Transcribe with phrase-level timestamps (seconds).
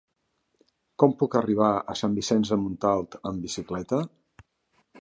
[1.03, 4.03] Com puc arribar a Sant Vicenç de Montalt amb bicicleta?